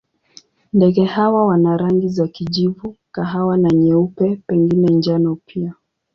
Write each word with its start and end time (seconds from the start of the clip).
Ndege 0.73 1.05
hawa 1.05 1.47
wana 1.47 1.77
rangi 1.77 2.07
za 2.09 2.27
kijivu, 2.27 2.95
kahawa 3.11 3.57
na 3.57 3.69
nyeupe, 3.69 4.35
pengine 4.47 4.91
njano 4.93 5.37
pia. 5.45 5.73